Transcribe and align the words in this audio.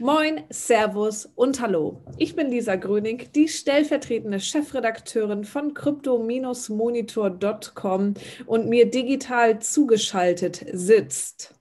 Moin, 0.00 0.42
Servus 0.50 1.26
und 1.36 1.60
Hallo. 1.60 2.02
Ich 2.18 2.34
bin 2.34 2.50
Lisa 2.50 2.74
Gröning, 2.74 3.28
die 3.32 3.46
stellvertretende 3.46 4.40
Chefredakteurin 4.40 5.44
von 5.44 5.72
crypto-monitor.com 5.72 8.14
und 8.46 8.68
mir 8.68 8.90
digital 8.90 9.60
zugeschaltet 9.60 10.66
sitzt. 10.72 11.54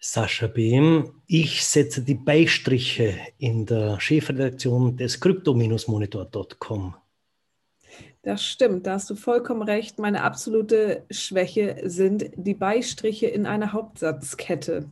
Sascha 0.00 0.48
Behm, 0.48 1.22
ich 1.28 1.64
setze 1.64 2.02
die 2.02 2.16
Beistriche 2.16 3.14
in 3.38 3.66
der 3.66 4.00
Chefredaktion 4.00 4.96
des 4.96 5.20
crypto-monitor.com. 5.20 6.96
Das 8.22 8.44
stimmt, 8.44 8.88
da 8.88 8.94
hast 8.94 9.10
du 9.10 9.14
vollkommen 9.14 9.62
recht. 9.62 10.00
Meine 10.00 10.24
absolute 10.24 11.06
Schwäche 11.12 11.82
sind 11.84 12.32
die 12.34 12.54
Beistriche 12.54 13.28
in 13.28 13.46
einer 13.46 13.72
Hauptsatzkette. 13.72 14.90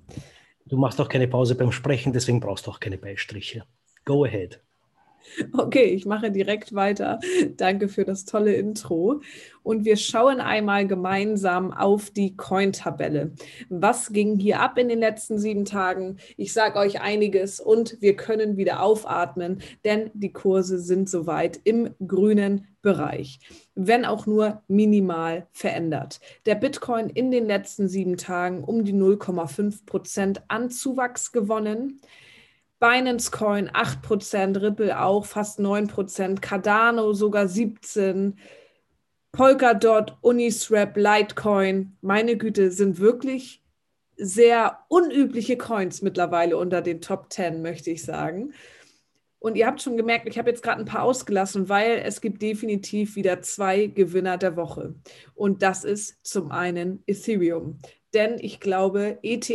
Du 0.66 0.76
machst 0.76 1.00
auch 1.00 1.08
keine 1.08 1.28
Pause 1.28 1.54
beim 1.54 1.72
Sprechen, 1.72 2.12
deswegen 2.12 2.40
brauchst 2.40 2.66
du 2.66 2.70
auch 2.70 2.80
keine 2.80 2.98
Beistriche. 2.98 3.66
Go 4.04 4.24
ahead. 4.24 4.62
Okay, 5.52 5.84
ich 5.84 6.06
mache 6.06 6.30
direkt 6.30 6.74
weiter. 6.74 7.20
Danke 7.56 7.88
für 7.88 8.04
das 8.04 8.24
tolle 8.24 8.54
Intro. 8.54 9.20
Und 9.62 9.84
wir 9.84 9.96
schauen 9.96 10.40
einmal 10.40 10.86
gemeinsam 10.86 11.72
auf 11.72 12.10
die 12.10 12.36
Coin-Tabelle. 12.36 13.32
Was 13.70 14.12
ging 14.12 14.38
hier 14.38 14.60
ab 14.60 14.78
in 14.78 14.88
den 14.88 14.98
letzten 14.98 15.38
sieben 15.38 15.64
Tagen? 15.64 16.18
Ich 16.36 16.52
sage 16.52 16.78
euch 16.78 17.00
einiges 17.00 17.60
und 17.60 18.00
wir 18.00 18.14
können 18.16 18.56
wieder 18.56 18.82
aufatmen, 18.82 19.62
denn 19.84 20.10
die 20.12 20.32
Kurse 20.32 20.78
sind 20.78 21.08
soweit 21.08 21.60
im 21.64 21.94
grünen 22.06 22.66
Bereich, 22.82 23.38
wenn 23.74 24.04
auch 24.04 24.26
nur 24.26 24.62
minimal 24.68 25.46
verändert. 25.52 26.20
Der 26.44 26.54
Bitcoin 26.54 27.08
in 27.08 27.30
den 27.30 27.46
letzten 27.46 27.88
sieben 27.88 28.18
Tagen 28.18 28.62
um 28.62 28.84
die 28.84 28.92
0,5 28.92 29.86
Prozent 29.86 30.42
an 30.48 30.68
Zuwachs 30.68 31.32
gewonnen. 31.32 32.00
Binance 32.84 33.30
Coin 33.30 33.70
8%, 33.70 34.60
Ripple 34.60 35.00
auch 35.00 35.24
fast 35.24 35.58
9%, 35.58 36.42
Cardano 36.42 37.14
sogar 37.14 37.46
17%, 37.46 38.34
Polkadot, 39.32 40.18
Uniswap, 40.20 40.94
Litecoin, 40.94 41.96
meine 42.02 42.36
Güte, 42.36 42.70
sind 42.70 42.98
wirklich 43.00 43.64
sehr 44.18 44.80
unübliche 44.88 45.56
Coins 45.56 46.02
mittlerweile 46.02 46.58
unter 46.58 46.82
den 46.82 47.00
Top 47.00 47.32
10, 47.32 47.62
möchte 47.62 47.90
ich 47.90 48.04
sagen. 48.04 48.52
Und 49.38 49.56
ihr 49.56 49.66
habt 49.66 49.80
schon 49.80 49.96
gemerkt, 49.96 50.28
ich 50.28 50.36
habe 50.36 50.50
jetzt 50.50 50.62
gerade 50.62 50.80
ein 50.80 50.86
paar 50.86 51.04
ausgelassen, 51.04 51.70
weil 51.70 52.02
es 52.04 52.20
gibt 52.20 52.42
definitiv 52.42 53.16
wieder 53.16 53.40
zwei 53.40 53.86
Gewinner 53.86 54.36
der 54.36 54.56
Woche. 54.56 54.94
Und 55.34 55.62
das 55.62 55.84
ist 55.84 56.18
zum 56.22 56.50
einen 56.50 57.02
Ethereum 57.06 57.78
denn 58.14 58.38
ich 58.38 58.60
glaube, 58.60 59.18
ETH 59.22 59.48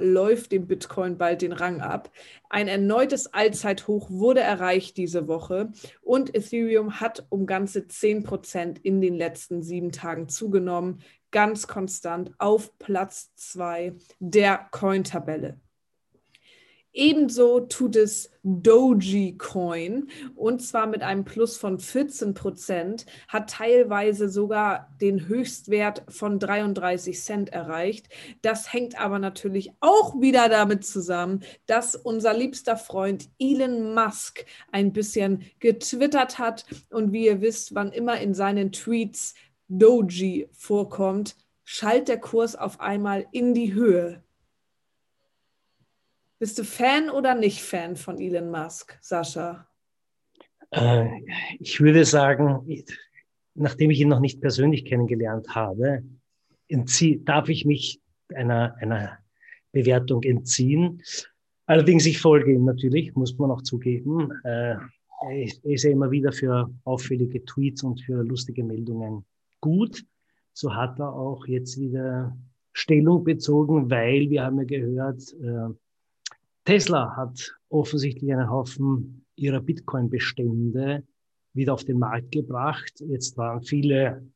läuft 0.00 0.52
dem 0.52 0.66
Bitcoin 0.66 1.18
bald 1.18 1.42
den 1.42 1.52
Rang 1.52 1.80
ab. 1.80 2.10
Ein 2.48 2.68
erneutes 2.68 3.32
Allzeithoch 3.32 4.10
wurde 4.10 4.40
erreicht 4.40 4.96
diese 4.96 5.28
Woche 5.28 5.72
und 6.02 6.34
Ethereum 6.34 7.00
hat 7.00 7.26
um 7.28 7.46
ganze 7.46 7.86
10 7.86 8.22
Prozent 8.22 8.78
in 8.78 9.00
den 9.00 9.14
letzten 9.14 9.62
sieben 9.62 9.92
Tagen 9.92 10.28
zugenommen, 10.28 11.02
ganz 11.30 11.66
konstant 11.66 12.32
auf 12.38 12.76
Platz 12.78 13.34
zwei 13.34 13.94
der 14.18 14.66
Coin-Tabelle. 14.70 15.60
Ebenso 16.96 17.60
tut 17.60 17.94
es 17.94 18.30
Dogecoin 18.42 20.08
und 20.34 20.62
zwar 20.62 20.86
mit 20.86 21.02
einem 21.02 21.26
Plus 21.26 21.58
von 21.58 21.78
14 21.78 22.32
Prozent, 22.32 23.04
hat 23.28 23.50
teilweise 23.50 24.30
sogar 24.30 24.96
den 24.98 25.28
Höchstwert 25.28 26.04
von 26.08 26.38
33 26.38 27.20
Cent 27.20 27.50
erreicht. 27.50 28.08
Das 28.40 28.72
hängt 28.72 28.98
aber 28.98 29.18
natürlich 29.18 29.72
auch 29.80 30.18
wieder 30.22 30.48
damit 30.48 30.86
zusammen, 30.86 31.44
dass 31.66 31.96
unser 31.96 32.32
liebster 32.32 32.78
Freund 32.78 33.28
Elon 33.38 33.92
Musk 33.92 34.46
ein 34.72 34.94
bisschen 34.94 35.42
getwittert 35.58 36.38
hat 36.38 36.64
und 36.88 37.12
wie 37.12 37.26
ihr 37.26 37.42
wisst, 37.42 37.74
wann 37.74 37.92
immer 37.92 38.18
in 38.20 38.32
seinen 38.32 38.72
Tweets 38.72 39.34
Doji 39.68 40.48
vorkommt, 40.52 41.36
schallt 41.62 42.08
der 42.08 42.20
Kurs 42.20 42.56
auf 42.56 42.80
einmal 42.80 43.26
in 43.32 43.52
die 43.52 43.74
Höhe. 43.74 44.22
Bist 46.38 46.58
du 46.58 46.64
Fan 46.64 47.08
oder 47.08 47.34
nicht 47.34 47.62
Fan 47.62 47.96
von 47.96 48.18
Elon 48.18 48.50
Musk, 48.50 48.98
Sascha? 49.00 49.66
Äh, 50.70 51.08
ich 51.58 51.80
würde 51.80 52.04
sagen, 52.04 52.66
nachdem 53.54 53.90
ich 53.90 54.00
ihn 54.00 54.08
noch 54.08 54.20
nicht 54.20 54.40
persönlich 54.40 54.84
kennengelernt 54.84 55.54
habe, 55.54 56.02
darf 56.68 57.48
ich 57.48 57.64
mich 57.64 58.00
einer, 58.34 58.76
einer 58.80 59.18
Bewertung 59.72 60.22
entziehen. 60.24 61.02
Allerdings, 61.64 62.04
ich 62.04 62.18
folge 62.18 62.52
ihm 62.52 62.64
natürlich, 62.64 63.14
muss 63.14 63.36
man 63.38 63.50
auch 63.50 63.62
zugeben. 63.62 64.30
Äh, 64.44 64.76
er 65.22 65.42
ist 65.62 65.84
ja 65.84 65.90
immer 65.90 66.10
wieder 66.10 66.32
für 66.32 66.70
auffällige 66.84 67.44
Tweets 67.44 67.82
und 67.82 68.00
für 68.02 68.22
lustige 68.22 68.62
Meldungen 68.62 69.24
gut. 69.60 70.04
So 70.52 70.74
hat 70.74 70.98
er 70.98 71.12
auch 71.14 71.46
jetzt 71.46 71.80
wieder 71.80 72.36
Stellung 72.72 73.24
bezogen, 73.24 73.90
weil 73.90 74.28
wir 74.28 74.44
haben 74.44 74.58
ja 74.58 74.64
gehört, 74.64 75.22
äh, 75.40 75.74
Tesla 76.66 77.16
hat 77.16 77.54
offensichtlich 77.68 78.32
einen 78.32 78.50
Haufen 78.50 79.24
ihrer 79.36 79.60
Bitcoin-Bestände 79.60 81.04
wieder 81.54 81.72
auf 81.72 81.84
den 81.84 82.00
Markt 82.00 82.32
gebracht. 82.32 82.92
Jetzt 83.08 83.36
waren 83.36 83.62
viele 83.62 84.28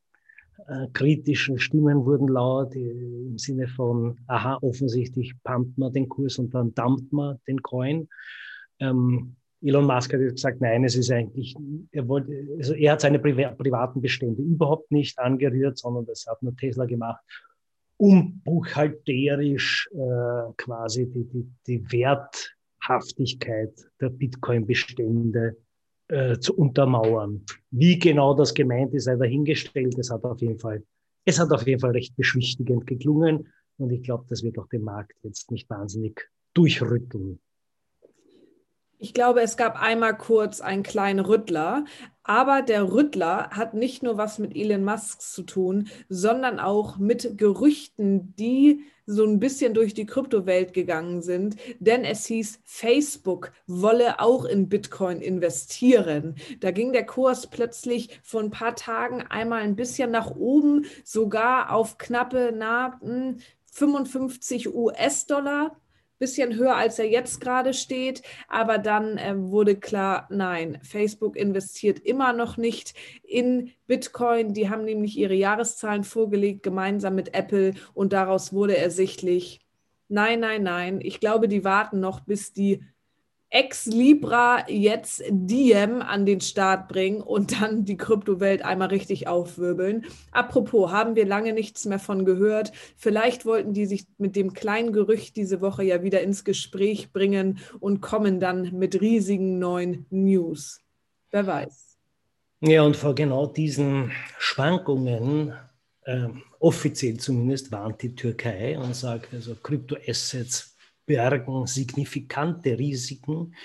äh, 0.69 0.87
kritische 0.93 1.59
Stimmen 1.59 2.05
wurden 2.07 2.29
laut 2.29 2.77
äh, 2.77 2.89
im 2.89 3.37
Sinne 3.37 3.67
von, 3.67 4.17
aha, 4.29 4.59
offensichtlich 4.63 5.35
pumpt 5.43 5.77
man 5.77 5.93
den 5.93 6.09
Kurs 6.09 6.39
und 6.39 6.55
dann 6.55 6.73
dumpt 6.73 7.13
man 7.13 7.39
den 7.49 7.61
Coin. 7.63 8.09
Ähm, 8.79 9.35
Elon 9.61 9.87
Musk 9.87 10.13
hat 10.13 10.21
gesagt, 10.21 10.61
nein, 10.61 10.85
es 10.85 10.95
ist 10.95 11.11
eigentlich, 11.11 11.57
er 11.91 12.07
wollte, 12.07 12.33
also 12.57 12.75
er 12.75 12.93
hat 12.93 13.01
seine 13.01 13.19
Pri 13.19 13.35
privaten 13.59 14.01
Bestände 14.01 14.41
überhaupt 14.41 14.93
nicht 14.93 15.19
angerührt, 15.19 15.79
sondern 15.79 16.07
das 16.07 16.27
hat 16.29 16.43
nur 16.43 16.57
Tesla 16.57 16.87
gemacht 16.87 17.25
um 18.01 18.41
buchhalterisch 18.45 19.91
äh, 19.93 20.53
quasi 20.57 21.07
die, 21.07 21.25
die, 21.25 21.47
die 21.67 21.93
Werthaftigkeit 21.93 23.75
der 24.01 24.09
Bitcoin-Bestände 24.09 25.57
äh, 26.09 26.39
zu 26.39 26.57
untermauern. 26.57 27.45
Wie 27.71 27.99
genau 27.99 28.33
das 28.33 28.55
gemeint 28.55 28.95
ist, 28.95 29.05
sei 29.05 29.17
dahingestellt. 29.17 29.99
Es 29.99 30.11
hat 30.11 30.25
auf 30.25 30.41
jeden 30.41 30.59
Fall, 30.59 30.83
es 31.27 31.39
hat 31.39 31.53
auf 31.53 31.67
jeden 31.67 31.81
Fall 31.81 31.91
recht 31.91 32.17
beschwichtigend 32.17 32.87
geklungen. 32.87 33.53
Und 33.77 33.91
ich 33.91 34.03
glaube, 34.03 34.25
das 34.31 34.43
wird 34.43 34.59
auch 34.59 34.69
den 34.69 34.83
Markt 34.83 35.17
jetzt 35.23 35.51
nicht 35.51 35.69
wahnsinnig 35.69 36.31
durchrütteln. 36.55 37.39
Ich 38.99 39.13
glaube, 39.13 39.43
es 39.43 39.59
gab 39.59 39.81
einmal 39.81 40.17
kurz 40.17 40.63
einen 40.63 40.83
kleinen 40.83 41.21
Rüttler, 41.21 41.85
aber 42.31 42.63
der 42.63 42.93
Rüttler 42.93 43.51
hat 43.51 43.75
nicht 43.75 44.05
nur 44.05 44.17
was 44.17 44.39
mit 44.39 44.55
Elon 44.55 44.85
Musk 44.85 45.21
zu 45.21 45.43
tun, 45.43 45.89
sondern 46.09 46.61
auch 46.61 46.97
mit 46.97 47.37
Gerüchten, 47.37 48.37
die 48.37 48.85
so 49.05 49.25
ein 49.25 49.41
bisschen 49.41 49.75
durch 49.75 49.95
die 49.95 50.07
Kryptowelt 50.07 50.73
gegangen 50.73 51.23
sind. 51.23 51.57
Denn 51.81 52.05
es 52.05 52.27
hieß, 52.27 52.61
Facebook 52.63 53.51
wolle 53.67 54.21
auch 54.21 54.45
in 54.45 54.69
Bitcoin 54.69 55.21
investieren. 55.21 56.37
Da 56.61 56.71
ging 56.71 56.93
der 56.93 57.05
Kurs 57.05 57.49
plötzlich 57.49 58.21
vor 58.23 58.43
ein 58.43 58.53
paar 58.53 58.77
Tagen 58.77 59.23
einmal 59.23 59.63
ein 59.63 59.75
bisschen 59.75 60.13
nach 60.13 60.31
oben, 60.31 60.85
sogar 61.03 61.73
auf 61.73 61.99
knappe 61.99 62.55
na, 62.57 63.01
55 63.73 64.67
hm, 64.67 64.75
US-Dollar 64.77 65.80
bisschen 66.21 66.55
höher, 66.55 66.77
als 66.77 67.01
er 67.01 67.09
jetzt 67.09 67.41
gerade 67.41 67.75
steht. 67.75 68.23
Aber 68.47 68.79
dann 68.79 69.19
äh, 69.19 69.35
wurde 69.37 69.75
klar, 69.75 70.29
nein, 70.31 70.79
Facebook 70.83 71.37
investiert 71.37 71.99
immer 71.99 72.33
noch 72.33 72.57
nicht 72.57 72.95
in 73.25 73.73
Bitcoin. 73.89 74.55
Die 74.55 74.71
haben 74.71 74.85
nämlich 74.85 75.19
ihre 75.19 75.35
Jahreszahlen 75.35 76.05
vorgelegt, 76.05 76.63
gemeinsam 76.63 77.17
mit 77.17 77.35
Apple. 77.35 77.75
Und 77.95 78.13
daraus 78.13 78.53
wurde 78.53 78.77
ersichtlich, 78.77 79.61
nein, 80.07 80.39
nein, 80.39 80.63
nein. 80.63 81.01
Ich 81.03 81.19
glaube, 81.19 81.49
die 81.49 81.65
warten 81.65 81.99
noch, 81.99 82.21
bis 82.21 82.53
die 82.53 82.85
Ex-Libra 83.51 84.69
jetzt 84.69 85.25
Diem 85.29 86.03
an 86.03 86.25
den 86.25 86.41
Start 86.41 86.89
bringen 86.89 87.21
und 87.21 87.61
dann 87.61 87.85
die 87.85 87.97
Kryptowelt 87.97 88.65
einmal 88.65 88.89
richtig 88.89 89.27
aufwirbeln. 89.27 90.07
Apropos, 90.31 90.93
haben 90.93 91.17
wir 91.17 91.27
lange 91.27 91.53
nichts 91.53 91.85
mehr 91.85 91.99
von 91.99 92.25
gehört. 92.25 92.71
Vielleicht 92.97 93.45
wollten 93.45 93.73
die 93.73 93.87
sich 93.87 94.07
mit 94.19 94.37
dem 94.37 94.53
kleinen 94.53 94.93
Gerücht 94.93 95.35
diese 95.35 95.61
Woche 95.61 95.83
ja 95.83 96.05
wieder 96.05 96.21
ins 96.21 96.45
Gespräch 96.45 97.13
bringen 97.13 97.59
und 97.81 98.01
kommen 98.01 98.39
dann 98.39 98.71
mit 98.79 99.01
riesigen 99.01 99.59
neuen 99.59 100.07
News. 100.11 100.81
Wer 101.33 101.47
weiß. 101.47 101.99
Ja, 102.61 102.83
und 102.83 102.97
vor 102.97 103.15
genau 103.17 103.47
diesen 103.47 104.13
Schwankungen, 104.39 105.55
äh, 106.03 106.29
offiziell 106.61 107.17
zumindest, 107.17 107.73
warnt 107.73 108.03
die 108.03 108.15
Türkei 108.15 108.79
und 108.79 108.95
sagt, 108.95 109.35
also 109.35 109.57
Kryptoassets 109.57 110.77
bergen 111.11 111.67
signifikante 111.67 112.79
Risiken. 112.79 113.57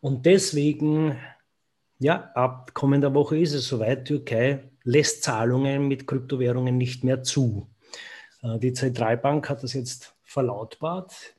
Und 0.00 0.26
deswegen, 0.26 1.18
ja, 1.98 2.30
ab 2.36 2.72
kommender 2.72 3.12
Woche 3.14 3.36
ist 3.36 3.52
es 3.52 3.66
soweit, 3.66 4.04
Türkei 4.04 4.70
lässt 4.84 5.24
Zahlungen 5.24 5.88
mit 5.88 6.06
Kryptowährungen 6.06 6.76
nicht 6.76 7.02
mehr 7.02 7.24
zu. 7.24 7.66
Äh, 8.42 8.60
die 8.60 8.72
Zentralbank 8.72 9.50
hat 9.50 9.64
das 9.64 9.72
jetzt 9.72 10.14
verlautbart. 10.22 11.34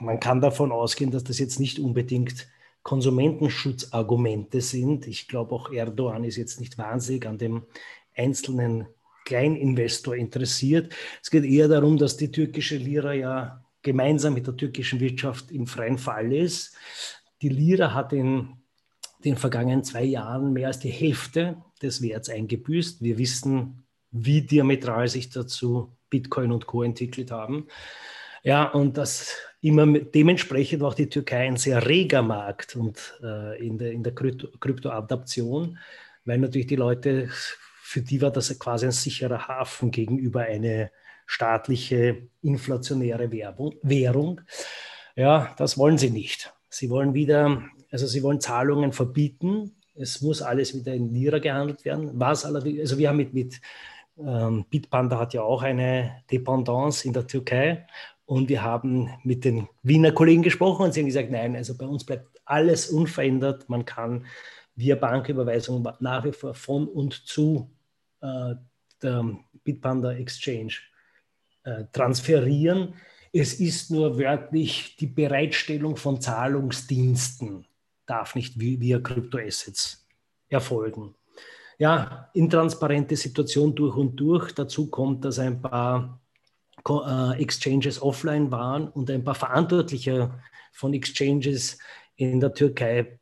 man 0.00 0.18
kann 0.18 0.40
davon 0.40 0.72
ausgehen, 0.72 1.12
dass 1.12 1.22
das 1.22 1.38
jetzt 1.38 1.60
nicht 1.60 1.78
unbedingt 1.78 2.48
Konsumentenschutzargumente 2.82 4.60
sind. 4.60 5.06
Ich 5.06 5.28
glaube, 5.28 5.54
auch 5.54 5.72
Erdogan 5.72 6.24
ist 6.24 6.36
jetzt 6.36 6.58
nicht 6.58 6.78
wahnsinnig 6.78 7.26
an 7.28 7.38
dem 7.38 7.62
einzelnen 8.16 8.88
Kleininvestor 9.24 10.16
interessiert. 10.16 10.92
Es 11.22 11.30
geht 11.30 11.44
eher 11.44 11.68
darum, 11.68 11.96
dass 11.96 12.16
die 12.16 12.32
türkische 12.32 12.76
Lira 12.76 13.14
ja 13.14 13.63
gemeinsam 13.84 14.34
mit 14.34 14.48
der 14.48 14.56
türkischen 14.56 14.98
Wirtschaft 14.98 15.52
im 15.52 15.68
freien 15.68 15.98
Fall 15.98 16.32
ist. 16.32 16.76
Die 17.42 17.48
Lira 17.48 17.94
hat 17.94 18.12
in 18.12 18.48
den 19.24 19.36
vergangenen 19.36 19.84
zwei 19.84 20.02
Jahren 20.02 20.52
mehr 20.52 20.68
als 20.68 20.80
die 20.80 20.90
Hälfte 20.90 21.62
des 21.80 22.02
Werts 22.02 22.28
eingebüßt. 22.28 23.02
Wir 23.02 23.18
wissen, 23.18 23.84
wie 24.10 24.42
diametral 24.42 25.08
sich 25.08 25.30
dazu 25.30 25.96
Bitcoin 26.10 26.50
und 26.50 26.66
Co. 26.66 26.82
entwickelt 26.82 27.30
haben. 27.30 27.68
Ja, 28.42 28.64
und 28.64 28.96
das 28.96 29.36
immer 29.60 29.86
dementsprechend 29.86 30.80
war 30.80 30.88
auch 30.88 30.94
die 30.94 31.08
Türkei 31.08 31.46
ein 31.46 31.56
sehr 31.56 31.86
reger 31.86 32.22
Markt 32.22 32.76
und 32.76 33.18
äh, 33.22 33.66
in 33.66 33.78
der, 33.78 33.92
in 33.92 34.02
der 34.02 34.14
Kryptoadaption, 34.14 35.78
weil 36.24 36.38
natürlich 36.38 36.66
die 36.66 36.76
Leute, 36.76 37.28
für 37.82 38.02
die 38.02 38.20
war 38.20 38.30
das 38.30 38.56
quasi 38.58 38.86
ein 38.86 38.92
sicherer 38.92 39.48
Hafen 39.48 39.90
gegenüber 39.90 40.42
eine 40.42 40.90
staatliche 41.26 42.28
inflationäre 42.42 43.30
Werbung, 43.32 43.74
Währung. 43.82 44.40
Ja, 45.16 45.54
das 45.56 45.78
wollen 45.78 45.98
sie 45.98 46.10
nicht. 46.10 46.52
Sie 46.68 46.90
wollen 46.90 47.14
wieder, 47.14 47.62
also 47.90 48.06
sie 48.06 48.22
wollen 48.22 48.40
Zahlungen 48.40 48.92
verbieten. 48.92 49.76
Es 49.94 50.20
muss 50.20 50.42
alles 50.42 50.74
wieder 50.74 50.92
in 50.92 51.12
Lira 51.12 51.38
gehandelt 51.38 51.84
werden. 51.84 52.10
Was 52.14 52.44
allerdings, 52.44 52.80
also 52.80 52.98
wir 52.98 53.08
haben 53.08 53.16
mit, 53.16 53.32
mit 53.32 53.60
ähm, 54.18 54.64
Bitpanda 54.68 55.18
hat 55.18 55.34
ja 55.34 55.42
auch 55.42 55.62
eine 55.62 56.22
Dependance 56.30 57.06
in 57.06 57.12
der 57.12 57.26
Türkei 57.26 57.86
und 58.26 58.48
wir 58.48 58.62
haben 58.62 59.10
mit 59.22 59.44
den 59.44 59.68
Wiener 59.82 60.12
Kollegen 60.12 60.42
gesprochen 60.42 60.84
und 60.84 60.94
sie 60.94 61.00
haben 61.00 61.06
gesagt, 61.06 61.30
nein, 61.30 61.56
also 61.56 61.76
bei 61.76 61.86
uns 61.86 62.04
bleibt 62.04 62.40
alles 62.44 62.90
unverändert. 62.90 63.68
Man 63.68 63.84
kann 63.84 64.26
via 64.76 64.96
Banküberweisung 64.96 65.86
nach 66.00 66.24
wie 66.24 66.32
vor 66.32 66.54
von 66.54 66.88
und 66.88 67.26
zu 67.26 67.70
äh, 68.20 68.54
der 69.02 69.36
Bitpanda 69.62 70.12
Exchange 70.12 70.74
äh, 71.64 71.84
transferieren. 71.92 72.94
Es 73.32 73.54
ist 73.54 73.90
nur 73.90 74.18
wörtlich 74.18 74.96
die 74.96 75.06
Bereitstellung 75.06 75.96
von 75.96 76.20
Zahlungsdiensten 76.20 77.66
darf 78.06 78.34
nicht 78.34 78.58
via 78.58 78.98
Kryptoassets 79.00 80.06
erfolgen. 80.48 81.14
Ja, 81.78 82.30
intransparente 82.34 83.16
Situation 83.16 83.74
durch 83.74 83.96
und 83.96 84.16
durch. 84.16 84.52
Dazu 84.52 84.88
kommt, 84.88 85.24
dass 85.24 85.38
ein 85.38 85.60
paar 85.60 86.20
äh, 86.88 87.42
Exchanges 87.42 88.00
offline 88.00 88.50
waren 88.50 88.88
und 88.88 89.10
ein 89.10 89.24
paar 89.24 89.34
Verantwortliche 89.34 90.30
von 90.72 90.94
Exchanges 90.94 91.78
in 92.16 92.40
der 92.40 92.52
Türkei 92.52 93.18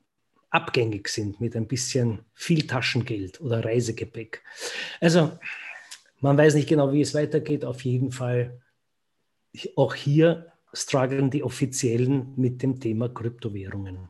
abgängig 0.51 1.09
sind 1.09 1.41
mit 1.41 1.57
ein 1.57 1.67
bisschen 1.67 2.21
viel 2.35 2.67
Taschengeld 2.67 3.41
oder 3.41 3.65
Reisegepäck. 3.65 4.43
Also 5.01 5.39
man 6.23 6.39
weiß 6.39 6.55
nicht 6.55 6.69
genau, 6.69 6.93
wie 6.93 7.03
es 7.03 7.15
weitergeht. 7.15 7.65
Auf 7.65 7.85
jeden 7.85 8.13
Fall, 8.13 8.61
auch 9.77 9.95
hier 9.95 10.53
strugglen 10.73 11.31
die 11.31 11.43
Offiziellen 11.43 12.33
mit 12.37 12.63
dem 12.63 12.81
Thema 12.81 13.09
Kryptowährungen. 13.09 14.09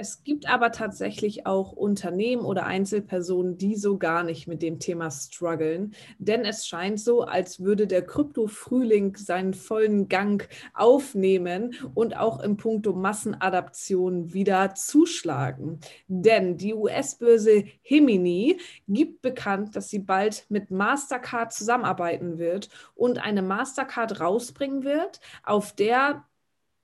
Es 0.00 0.22
gibt 0.22 0.48
aber 0.48 0.70
tatsächlich 0.70 1.44
auch 1.44 1.72
Unternehmen 1.72 2.42
oder 2.44 2.66
Einzelpersonen, 2.66 3.58
die 3.58 3.74
so 3.74 3.98
gar 3.98 4.22
nicht 4.22 4.46
mit 4.46 4.62
dem 4.62 4.78
Thema 4.78 5.10
strugglen. 5.10 5.92
Denn 6.20 6.44
es 6.44 6.68
scheint 6.68 7.00
so, 7.00 7.22
als 7.22 7.64
würde 7.64 7.88
der 7.88 8.06
Krypto-Frühling 8.06 9.16
seinen 9.16 9.54
vollen 9.54 10.08
Gang 10.08 10.48
aufnehmen 10.72 11.74
und 11.94 12.16
auch 12.16 12.38
im 12.38 12.56
Punkto 12.56 12.92
Massenadaption 12.92 14.32
wieder 14.32 14.76
zuschlagen. 14.76 15.80
Denn 16.06 16.56
die 16.56 16.74
US-Börse 16.74 17.64
Himini 17.82 18.60
gibt 18.86 19.20
bekannt, 19.20 19.74
dass 19.74 19.88
sie 19.88 19.98
bald 19.98 20.46
mit 20.48 20.70
Mastercard 20.70 21.52
zusammenarbeiten 21.52 22.38
wird 22.38 22.68
und 22.94 23.18
eine 23.18 23.42
Mastercard 23.42 24.20
rausbringen 24.20 24.84
wird, 24.84 25.18
auf 25.42 25.74
der 25.74 26.22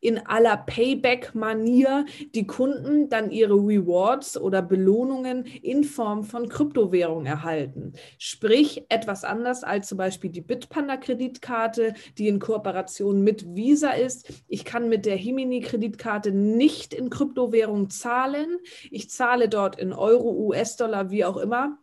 in 0.05 0.19
aller 0.27 0.59
Payback-Manier 0.59 2.05
die 2.35 2.47
Kunden 2.47 3.09
dann 3.09 3.31
ihre 3.31 3.55
Rewards 3.55 4.37
oder 4.37 4.61
Belohnungen 4.61 5.47
in 5.63 5.83
Form 5.83 6.25
von 6.25 6.51
Kryptowährung 6.51 7.25
erhalten. 7.25 7.95
Sprich, 8.19 8.85
etwas 8.91 9.25
anders 9.25 9.65
als 9.65 9.89
zum 9.89 9.97
Beispiel 9.97 10.31
die 10.31 10.43
Bitpanda-Kreditkarte, 10.43 11.95
die 12.19 12.29
in 12.29 12.39
Kooperation 12.39 13.23
mit 13.23 13.57
Visa 13.57 13.93
ist. 13.93 14.29
Ich 14.47 14.67
kann 14.67 14.91
mit 14.91 15.07
der 15.07 15.17
Himini-Kreditkarte 15.17 16.33
nicht 16.33 16.93
in 16.93 17.09
Kryptowährung 17.09 17.89
zahlen. 17.89 18.59
Ich 18.91 19.09
zahle 19.09 19.49
dort 19.49 19.79
in 19.79 19.95
Euro, 19.95 20.31
US-Dollar, 20.33 21.11
wie 21.11 21.25
auch 21.25 21.39
immer 21.39 21.79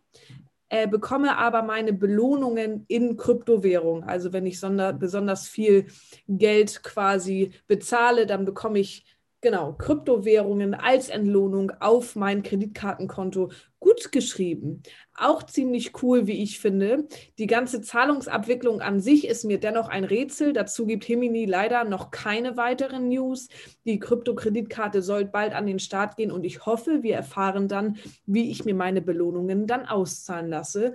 äh, 0.72 0.88
bekomme 0.88 1.38
aber 1.38 1.64
meine 1.64 1.92
Belohnungen 1.92 2.86
in 2.88 3.18
Kryptowährung. 3.18 4.06
Also 4.06 4.32
wenn 4.32 4.46
ich 4.46 4.58
sonder, 4.58 4.94
besonders 4.94 5.50
viel 5.50 5.88
Geld 6.30 6.82
quasi 6.82 7.52
bezahle, 7.68 8.26
dann 8.26 8.46
bekomme 8.46 8.80
ich 8.80 9.06
genau 9.42 9.74
Kryptowährungen 9.74 10.74
als 10.74 11.10
Entlohnung 11.10 11.72
auf 11.80 12.16
mein 12.16 12.44
Kreditkartenkonto 12.44 13.52
gut 13.80 14.12
geschrieben. 14.12 14.84
Auch 15.18 15.44
ziemlich 15.44 16.04
cool, 16.04 16.28
wie 16.28 16.44
ich 16.44 16.60
finde. 16.60 17.08
Die 17.40 17.48
ganze 17.48 17.82
Zahlungsabwicklung 17.82 18.82
an 18.82 19.02
sich 19.02 19.28
ist 19.28 19.44
mir 19.44 19.60
dennoch 19.60 19.90
ein 19.90 20.04
Rätsel. 20.04 20.54
Dazu 20.54 20.86
gibt 20.86 21.04
Himini 21.04 21.46
leider 21.46 21.84
noch 21.84 22.12
keine 22.12 22.56
weiteren 22.58 23.10
News. 23.10 23.50
Die 23.86 24.00
Kryptokreditkarte 24.00 25.02
soll 25.02 25.26
bald 25.26 25.54
an 25.54 25.66
den 25.66 25.80
Start 25.80 26.16
gehen 26.16 26.32
und 26.32 26.44
ich 26.44 26.66
hoffe, 26.66 27.02
wir 27.02 27.16
erfahren 27.16 27.68
dann, 27.68 27.98
wie 28.26 28.52
ich 28.52 28.64
mir 28.64 28.76
meine 28.76 29.02
Belohnungen 29.02 29.66
dann 29.66 29.86
auszahlen 29.86 30.50
lasse 30.50 30.94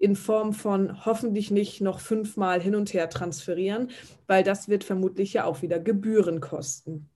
in 0.00 0.14
Form 0.14 0.52
von 0.52 1.04
hoffentlich 1.04 1.50
nicht 1.50 1.80
noch 1.80 1.98
fünfmal 1.98 2.60
hin 2.60 2.76
und 2.76 2.94
her 2.94 3.10
transferieren, 3.10 3.90
weil 4.28 4.44
das 4.44 4.68
wird 4.68 4.84
vermutlich 4.84 5.32
ja 5.32 5.44
auch 5.44 5.60
wieder 5.60 5.80
Gebühren 5.80 6.40
kosten. 6.40 7.10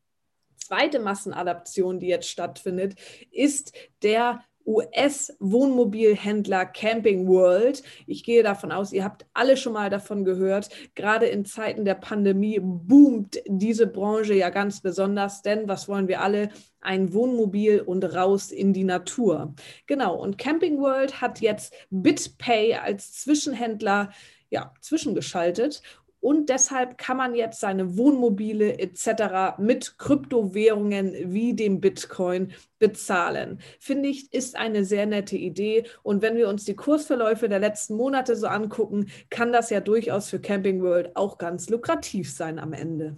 Zweite 0.67 1.01
Massenadaption, 1.01 1.99
die 1.99 2.07
jetzt 2.07 2.29
stattfindet, 2.29 2.95
ist 3.31 3.73
der 4.03 4.45
US-Wohnmobilhändler 4.65 6.67
Camping 6.67 7.27
World. 7.27 7.83
Ich 8.07 8.25
gehe 8.25 8.43
davon 8.43 8.73
aus, 8.73 8.93
ihr 8.93 9.05
habt 9.05 9.27
alle 9.35 9.57
schon 9.57 9.73
mal 9.73 9.91
davon 9.91 10.25
gehört. 10.25 10.69
Gerade 10.95 11.27
in 11.27 11.45
Zeiten 11.45 11.85
der 11.85 11.97
Pandemie 11.97 12.61
boomt 12.63 13.41
diese 13.47 13.87
Branche 13.87 14.35
ja 14.35 14.51
ganz 14.51 14.81
besonders, 14.81 15.43
denn 15.43 15.69
was 15.69 15.89
wollen 15.89 16.09
wir 16.09 16.21
alle? 16.21 16.51
Ein 16.81 17.13
Wohnmobil 17.13 17.81
und 17.81 18.05
raus 18.05 18.51
in 18.51 18.73
die 18.73 18.85
Natur. 18.85 19.55
Genau, 19.87 20.17
und 20.17 20.39
Camping 20.39 20.79
World 20.79 21.21
hat 21.21 21.41
jetzt 21.41 21.75
BitPay 21.91 22.75
als 22.75 23.13
Zwischenhändler 23.13 24.11
ja, 24.51 24.75
zwischengeschaltet 24.81 25.83
und 26.23 26.51
deshalb 26.51 26.99
kann 26.99 27.17
man 27.17 27.35
jetzt 27.35 27.59
seine 27.59 27.97
Wohnmobile 27.97 28.79
etc. 28.79 29.59
mit 29.59 29.99
Kryptowährungen 29.99 31.33
wie 31.33 31.55
dem 31.55 31.81
Bitcoin 31.81 32.53
bezahlen. 32.79 33.59
Finde 33.81 34.09
ich, 34.09 34.33
ist 34.33 34.55
eine 34.55 34.85
sehr 34.85 35.07
nette 35.07 35.37
Idee. 35.37 35.85
Und 36.05 36.23
wenn 36.23 36.37
wir 36.37 36.49
uns 36.49 36.65
die 36.65 36.77
Kursverläufe 36.77 37.49
der 37.49 37.59
letzten 37.59 37.97
Monate 37.97 38.37
so 38.37 38.47
angucken, 38.47 39.11
kann 39.31 39.53
das 39.53 39.71
ja 39.71 39.81
durchaus 39.81 40.31
für 40.31 40.39
Camping 40.39 40.81
World 40.81 41.17
auch 41.17 41.39
ganz 41.39 41.69
lukrativ 41.69 42.33
sein 42.33 42.61
am 42.61 42.73
Ende. 42.73 43.17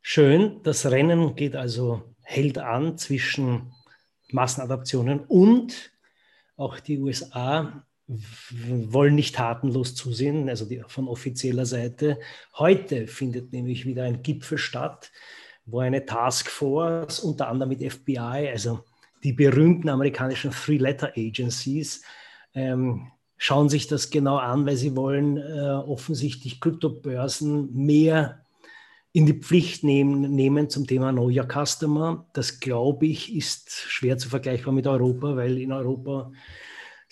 Schön, 0.00 0.62
das 0.62 0.90
Rennen 0.90 1.34
geht 1.36 1.56
also, 1.56 2.04
hält 2.22 2.56
an 2.56 2.96
zwischen 2.96 3.70
Massenadaptionen 4.30 5.20
und 5.26 5.92
auch 6.56 6.80
die 6.80 6.98
USA 6.98 7.84
wollen 8.48 9.14
nicht 9.14 9.36
tatenlos 9.36 9.94
zusehen, 9.94 10.48
also 10.48 10.64
die, 10.64 10.82
von 10.88 11.08
offizieller 11.08 11.66
Seite. 11.66 12.18
Heute 12.58 13.06
findet 13.06 13.52
nämlich 13.52 13.86
wieder 13.86 14.04
ein 14.04 14.22
Gipfel 14.22 14.58
statt, 14.58 15.12
wo 15.66 15.80
eine 15.80 16.04
Taskforce 16.04 17.20
unter 17.20 17.48
anderem 17.48 17.70
mit 17.70 17.92
FBI, 17.92 18.48
also 18.50 18.84
die 19.22 19.32
berühmten 19.32 19.88
amerikanischen 19.88 20.50
Three-Letter-Agencies, 20.50 22.02
ähm, 22.54 23.12
schauen 23.36 23.68
sich 23.68 23.86
das 23.86 24.10
genau 24.10 24.36
an, 24.36 24.66
weil 24.66 24.76
sie 24.76 24.96
wollen 24.96 25.36
äh, 25.36 25.70
offensichtlich 25.70 26.60
Kryptobörsen 26.60 27.72
mehr 27.74 28.44
in 29.12 29.26
die 29.26 29.34
Pflicht 29.34 29.82
nehmen, 29.82 30.34
nehmen 30.34 30.68
zum 30.68 30.86
Thema 30.86 31.12
Know 31.12 31.30
Your 31.30 31.46
Customer. 31.46 32.26
Das, 32.32 32.60
glaube 32.60 33.06
ich, 33.06 33.34
ist 33.34 33.70
schwer 33.70 34.18
zu 34.18 34.28
vergleichbar 34.28 34.72
mit 34.72 34.86
Europa, 34.86 35.36
weil 35.36 35.58
in 35.58 35.72
Europa 35.72 36.32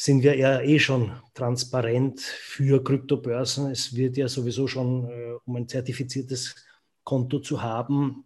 sind 0.01 0.23
wir 0.23 0.37
ja 0.37 0.61
eh 0.61 0.79
schon 0.79 1.11
transparent 1.35 2.21
für 2.21 2.83
Kryptobörsen. 2.83 3.73
Es 3.73 3.97
wird 3.97 4.17
ja 4.17 4.29
sowieso 4.29 4.69
schon, 4.69 5.11
äh, 5.11 5.33
um 5.45 5.57
ein 5.57 5.69
zertifiziertes 5.69 6.55
Konto 7.03 7.41
zu 7.41 7.61
haben, 7.61 8.25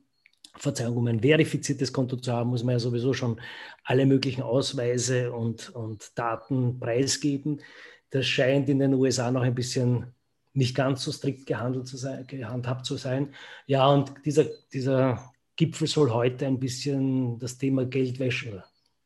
Verzeihung, 0.55 0.99
um 0.99 1.07
ein 1.07 1.21
verifiziertes 1.21 1.91
Konto 1.91 2.17
zu 2.17 2.31
haben, 2.31 2.51
muss 2.51 2.63
man 2.63 2.75
ja 2.75 2.79
sowieso 2.79 3.15
schon 3.15 3.41
alle 3.85 4.05
möglichen 4.05 4.43
Ausweise 4.43 5.33
und, 5.33 5.71
und 5.71 6.13
Daten 6.15 6.79
preisgeben. 6.79 7.63
Das 8.11 8.27
scheint 8.27 8.69
in 8.69 8.79
den 8.79 8.93
USA 8.93 9.31
noch 9.31 9.41
ein 9.41 9.55
bisschen 9.55 10.15
nicht 10.53 10.77
ganz 10.77 11.03
so 11.03 11.11
strikt 11.11 11.47
gehandelt 11.47 11.89
zu 11.89 11.97
sein, 11.97 12.27
gehandhabt 12.27 12.85
zu 12.85 12.99
sein. 12.99 13.35
Ja, 13.67 13.89
und 13.89 14.13
dieser, 14.27 14.45
dieser 14.75 15.33
Gipfel 15.57 15.87
soll 15.87 16.11
heute 16.11 16.47
ein 16.47 16.61
bisschen 16.61 17.39
das 17.39 17.57
Thema 17.57 17.87
Geldwäsche, 17.87 18.63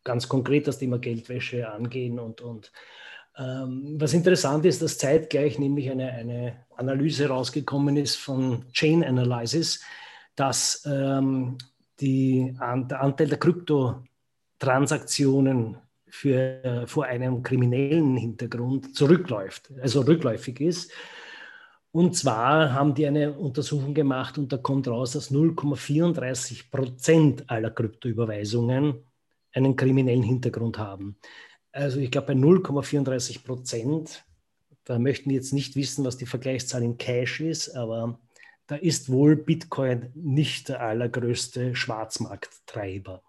ganz 0.06 0.26
konkret 0.28 0.66
das 0.68 0.78
Thema 0.78 0.98
Geldwäsche 0.98 1.70
angehen. 1.70 2.18
Und, 2.18 2.40
und 2.40 2.72
ähm, 3.36 3.96
was 3.98 4.14
interessant 4.14 4.64
ist, 4.64 4.80
dass 4.80 4.96
zeitgleich 4.96 5.58
nämlich 5.58 5.90
eine, 5.90 6.10
eine 6.12 6.64
Analyse 6.76 7.28
rausgekommen 7.28 7.98
ist 7.98 8.16
von 8.16 8.64
Chain 8.72 9.04
Analysis, 9.04 9.82
dass 10.36 10.82
ähm, 10.86 11.58
die, 12.00 12.54
an, 12.58 12.88
der 12.88 13.02
Anteil 13.02 13.28
der 13.28 13.38
Kryptotransaktionen 13.38 15.76
für, 16.08 16.64
äh, 16.64 16.86
vor 16.86 17.04
einem 17.06 17.42
kriminellen 17.42 18.16
Hintergrund 18.16 18.94
zurückläuft, 18.94 19.72
also 19.82 20.02
rückläufig 20.02 20.60
ist. 20.60 20.92
Und 21.90 22.14
zwar 22.14 22.74
haben 22.74 22.94
die 22.94 23.06
eine 23.06 23.32
Untersuchung 23.32 23.92
gemacht 23.92 24.38
und 24.38 24.52
da 24.52 24.58
kommt 24.58 24.86
raus, 24.86 25.10
dass 25.12 25.32
0,34 25.32 26.70
Prozent 26.70 27.50
aller 27.50 27.70
Kryptoüberweisungen 27.70 29.02
einen 29.56 29.76
kriminellen 29.76 30.22
Hintergrund 30.22 30.78
haben. 30.78 31.16
Also 31.72 31.98
ich 31.98 32.10
glaube 32.10 32.28
bei 32.28 32.32
0,34 32.34 33.44
Prozent, 33.44 34.24
da 34.84 34.98
möchten 34.98 35.30
wir 35.30 35.36
jetzt 35.36 35.52
nicht 35.52 35.76
wissen, 35.76 36.04
was 36.04 36.16
die 36.16 36.26
Vergleichszahl 36.26 36.82
in 36.82 36.96
Cash 36.98 37.40
ist, 37.40 37.70
aber 37.70 38.18
da 38.66 38.76
ist 38.76 39.10
wohl 39.10 39.36
Bitcoin 39.36 40.10
nicht 40.14 40.68
der 40.68 40.80
allergrößte 40.80 41.74
Schwarzmarkttreiber. 41.74 43.22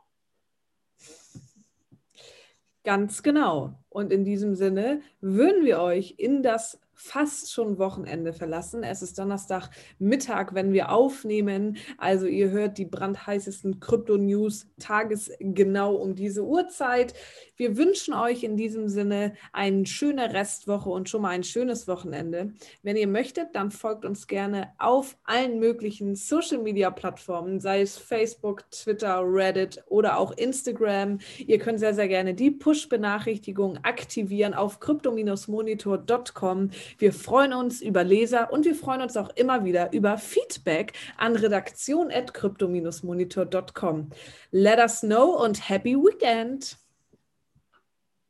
Ganz 2.83 3.21
genau. 3.21 3.73
Und 3.89 4.13
in 4.13 4.23
diesem 4.23 4.55
Sinne 4.55 5.01
würden 5.19 5.65
wir 5.65 5.79
euch 5.79 6.15
in 6.17 6.41
das 6.41 6.79
fast 6.97 7.53
schon 7.53 7.77
Wochenende 7.77 8.33
verlassen. 8.33 8.83
Es 8.83 9.01
ist 9.01 9.19
Donnerstag 9.19 9.69
Mittag, 9.99 10.55
wenn 10.55 10.73
wir 10.73 10.91
aufnehmen. 10.91 11.77
Also 11.97 12.25
ihr 12.25 12.49
hört 12.49 12.77
die 12.77 12.85
brandheißesten 12.85 13.79
Krypto-News 13.79 14.67
tagesgenau 14.79 15.95
um 15.95 16.15
diese 16.15 16.43
Uhrzeit. 16.43 17.13
Wir 17.55 17.77
wünschen 17.77 18.13
euch 18.13 18.43
in 18.43 18.57
diesem 18.57 18.89
Sinne 18.89 19.33
eine 19.53 19.85
schöne 19.85 20.33
Restwoche 20.33 20.89
und 20.89 21.07
schon 21.07 21.21
mal 21.21 21.29
ein 21.29 21.43
schönes 21.43 21.87
Wochenende. 21.87 22.53
Wenn 22.81 22.97
ihr 22.97 23.07
möchtet, 23.07 23.49
dann 23.53 23.71
folgt 23.71 24.03
uns 24.03 24.27
gerne 24.27 24.73
auf 24.79 25.17
allen 25.23 25.59
möglichen 25.59 26.15
Social-Media-Plattformen, 26.15 27.59
sei 27.59 27.81
es 27.81 27.97
Facebook, 27.97 28.69
Twitter, 28.71 29.21
Reddit 29.23 29.83
oder 29.87 30.17
auch 30.17 30.31
Instagram. 30.31 31.19
Ihr 31.45 31.59
könnt 31.59 31.79
sehr, 31.79 31.93
sehr 31.93 32.07
gerne 32.07 32.33
die 32.33 32.51
Push-Benachrichtigung 32.51 33.77
aktivieren 33.83 34.55
auf 34.55 34.79
crypto-monitor.com. 34.79 36.71
Wir 36.97 37.13
freuen 37.13 37.53
uns 37.53 37.81
über 37.81 38.03
Leser 38.03 38.51
und 38.51 38.65
wir 38.65 38.75
freuen 38.75 39.01
uns 39.01 39.15
auch 39.17 39.29
immer 39.35 39.63
wieder 39.65 39.93
über 39.93 40.17
Feedback 40.17 40.93
an 41.17 41.35
redaktion.crypto-monitor.com. 41.35 44.09
Let 44.51 44.79
us 44.79 45.01
know 45.01 45.43
und 45.43 45.69
happy 45.69 45.95
weekend! 45.95 46.77